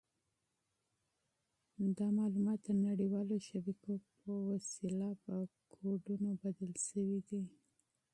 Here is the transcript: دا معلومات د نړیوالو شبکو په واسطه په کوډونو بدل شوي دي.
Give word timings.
دا 1.97 2.07
معلومات 2.19 2.59
د 2.65 2.69
نړیوالو 2.87 3.35
شبکو 3.47 3.93
په 4.21 4.31
واسطه 4.47 5.09
په 5.23 5.33
کوډونو 5.73 6.29
بدل 6.41 6.71
شوي 6.87 7.19
دي. 7.29 7.41